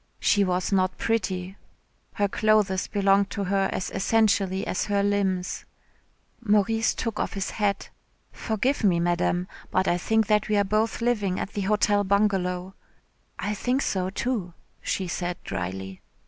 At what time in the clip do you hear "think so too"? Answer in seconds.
13.53-14.55